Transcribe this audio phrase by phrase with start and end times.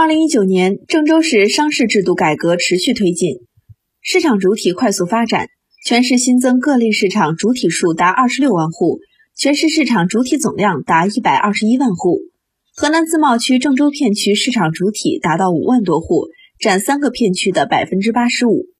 [0.00, 3.34] 二零一九年郑州市商事制度改革持续推进
[4.00, 5.48] 市场主体快速发展
[5.84, 9.00] 全市新增各类市场主体数达二十六万户
[9.36, 12.20] 全市市场主体总量达一百二十一万户。
[12.74, 16.28] 河南自贸区郑州片区市场主体达到五万多户
[16.58, 18.70] 占三个片区的百分之八十五。